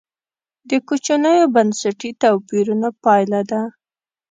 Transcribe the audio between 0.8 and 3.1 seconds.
کوچنیو بنسټي توپیرونو